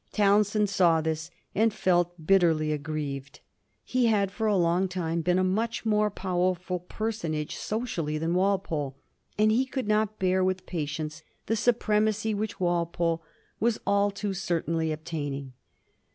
[0.11, 3.39] Townshend saw this, and felt bitterly aggrieved.
[3.83, 8.97] He had for a long time been a much more powerful personage socially than Walpole,
[9.37, 13.21] and he could not bear with patience the supremacy which Walpole
[13.59, 15.53] was all too certainly obtaining.